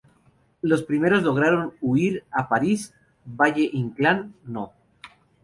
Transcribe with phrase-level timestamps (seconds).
[0.63, 2.91] Los primeros lograron huir a París,
[3.23, 4.73] Valle-Inclán, no.